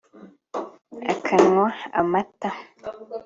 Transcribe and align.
akanywa 1.13 1.63
amata 1.99 2.49